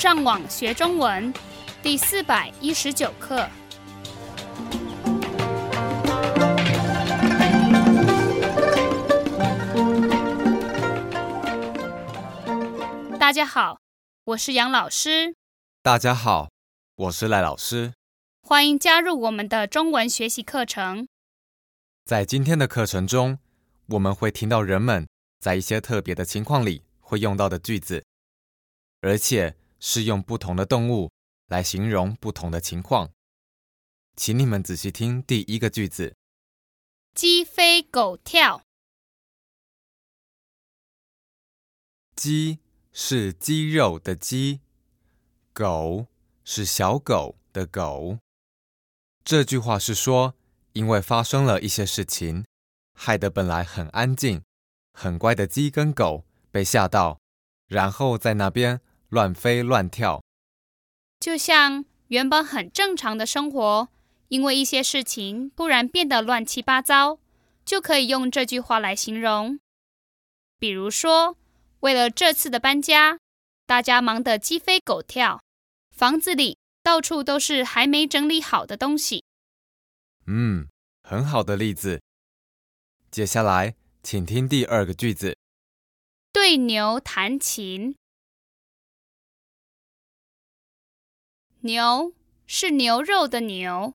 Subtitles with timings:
[0.00, 1.30] 上网学中文
[1.82, 3.46] 第四百一十九课。
[13.18, 13.78] 大家好，
[14.24, 15.34] 我是杨老师，
[15.82, 16.48] 大家好，
[16.96, 17.92] 我是赖老师，
[18.40, 21.06] 欢迎加入我们的中文学习课程。
[22.06, 23.38] 在今天的课程中，
[23.88, 25.06] 我们会听到人们
[25.38, 28.02] 在一些特别的情况里会用到的句子，
[29.02, 31.10] 而且是用不同的动物
[31.46, 33.10] 来形容不同的情况。
[34.16, 36.14] 请你们仔细听第一个句子：
[37.14, 38.62] 鸡飞狗跳。
[42.14, 42.58] 鸡
[42.92, 44.60] 是鸡肉的鸡，
[45.54, 46.06] 狗
[46.44, 48.18] 是小狗的狗。
[49.24, 50.34] 这句话是说，
[50.74, 52.44] 因为发生了一些事情，
[52.92, 54.42] 害得本来很安静、
[54.92, 57.18] 很乖的鸡跟狗被吓到，
[57.66, 60.22] 然后在那边乱飞乱跳。
[61.20, 63.88] 就像原本很正常的生活，
[64.28, 67.18] 因为一些事情突然变得乱七八糟，
[67.64, 69.60] 就可以用这句话来形容。
[70.58, 71.36] 比如说，
[71.80, 73.18] 为了这次的搬家，
[73.66, 75.42] 大家忙得鸡飞狗跳，
[75.94, 79.24] 房子里到处都是还没整理好的东西。
[80.26, 80.68] 嗯，
[81.02, 82.00] 很好的例子。
[83.10, 85.36] 接下来，请听第二个句子：
[86.32, 87.96] 对牛弹琴。
[91.62, 92.14] 牛
[92.46, 93.92] 是牛肉的牛，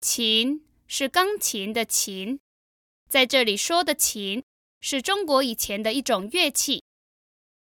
[0.00, 2.40] 琴是钢琴的琴。
[3.10, 4.42] 在这里说的琴，
[4.80, 6.82] 是中国以前的一种乐器。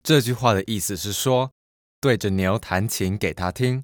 [0.03, 1.51] 这句话的意思是说，
[1.99, 3.83] 对着牛弹琴给他听，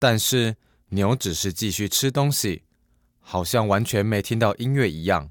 [0.00, 0.56] 但是
[0.88, 2.64] 牛只是继续吃东西，
[3.20, 5.30] 好像完全没听到音乐一样。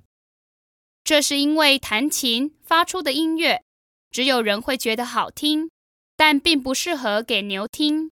[1.04, 3.62] 这是因为弹琴发出的音乐，
[4.10, 5.70] 只有人会觉得好听，
[6.16, 8.12] 但并不适合给牛听。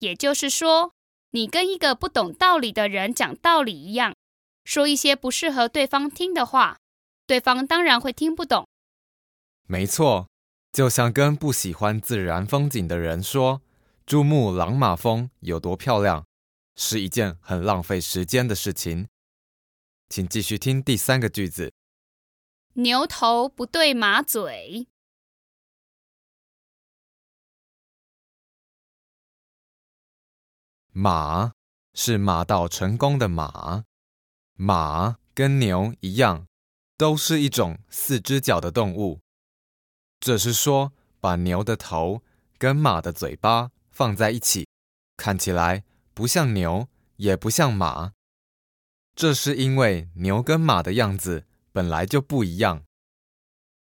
[0.00, 0.92] 也就是说，
[1.30, 4.14] 你跟一个不懂道理的人讲道理一样，
[4.64, 6.78] 说一些不适合对方听的话，
[7.26, 8.66] 对方当然会听不懂。
[9.66, 10.28] 没错，
[10.72, 13.60] 就像跟不喜欢自然风景的人说
[14.06, 16.24] 珠穆朗玛峰有多漂亮，
[16.76, 19.08] 是一件很浪费时间的事情。
[20.08, 21.72] 请继续听第三个句子：
[22.74, 24.86] 牛头不对马嘴。
[31.00, 31.52] 马
[31.94, 33.84] 是马到成功的马，
[34.54, 36.48] 马跟牛一样，
[36.96, 39.20] 都是一种四只脚的动物。
[40.18, 42.24] 这是说，把牛的头
[42.58, 44.66] 跟马的嘴巴放在一起，
[45.16, 46.88] 看起来不像牛，
[47.18, 48.14] 也不像马。
[49.14, 52.82] 这是因为牛跟马的样子本来就不一样。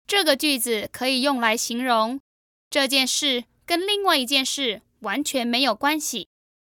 [0.05, 2.21] 这个句子可以用来形容
[2.69, 6.27] 这件事跟另外一件事完全没有关系。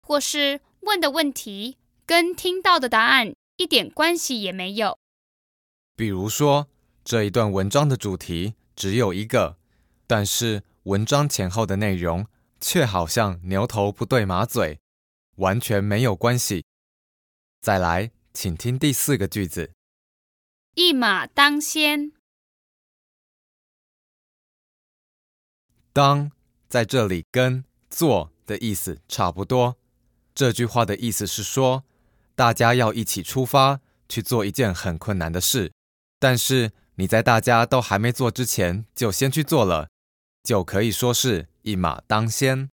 [0.06, 4.98] 或是问的问题跟听到的答案一点关系也没有。
[5.94, 6.68] 比如说，
[7.04, 9.56] 这一段文章的主题只有一个，
[10.06, 12.26] 但是文章前后的内容
[12.60, 14.80] 却好像牛头不对马嘴，
[15.36, 16.64] 完全没有关系。
[17.60, 19.72] 再来，请听第四个句子：
[20.74, 22.12] 一马当先。
[25.92, 26.32] 当
[26.68, 29.76] 在这里跟做的意思差不多。
[30.34, 31.84] 这句话的意思是说，
[32.34, 35.72] 大家要一起出发去做一件很困难的事，
[36.18, 39.88] 但是你在大家都还没做之前就先去做了，
[40.42, 42.70] 就可以说是一马当先。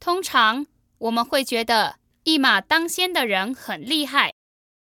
[0.00, 0.66] 通常
[0.98, 4.32] 我们会觉得一马当先的人很厉害，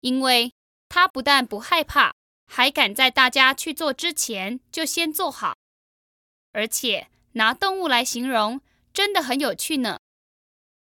[0.01, 0.53] 因为
[0.89, 2.13] 他不但不害怕，
[2.47, 5.55] 还敢在大家去做之前就先做好，
[6.53, 8.61] 而且拿动物来形容，
[8.91, 9.99] 真的很有趣呢。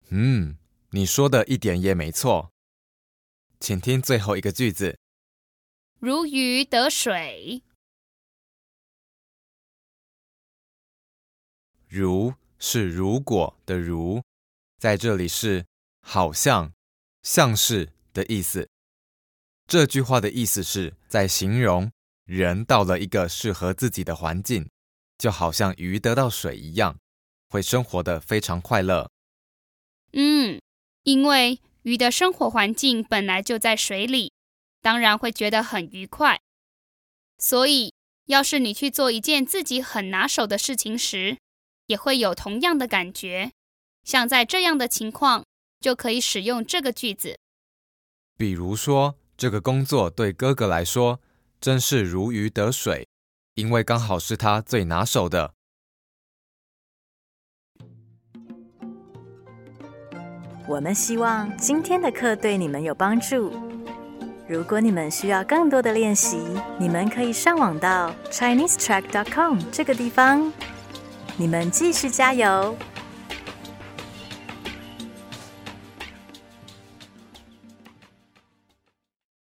[0.09, 0.57] 嗯。
[0.93, 2.51] 你说的一点也没错，
[3.61, 4.99] 请听最后一个句子：
[5.99, 7.63] 如鱼得水。
[11.87, 14.21] 如是如果的如，
[14.79, 15.65] 在这里是
[16.01, 16.73] 好像、
[17.23, 18.69] 像是的意思。
[19.67, 21.89] 这句话的意思是在形容
[22.25, 24.69] 人到了一个适合自己的环境，
[25.17, 26.99] 就好像鱼得到水一样，
[27.47, 29.09] 会生活的非常快乐。
[30.11, 30.61] 嗯。
[31.03, 34.31] 因为鱼的生活环境本来就在水里，
[34.81, 36.39] 当然会觉得很愉快。
[37.37, 37.93] 所以，
[38.27, 41.37] 要是你去做一件自己很拿手的事情时，
[41.87, 43.51] 也会有同样的感觉。
[44.03, 45.43] 像在这样的情况，
[45.79, 47.39] 就可以使用这个句子。
[48.37, 51.19] 比如说，这个工作对哥哥来说
[51.59, 53.07] 真是如鱼得水，
[53.55, 55.55] 因为刚好是他最拿手的。
[60.67, 63.51] 我们希望今天的课对你们有帮助。
[64.47, 66.39] 如果你们需要更多的练习，
[66.77, 70.51] 你们可以上网到 ChineseTrack.com 这个地方。
[71.37, 72.75] 你们继续加油！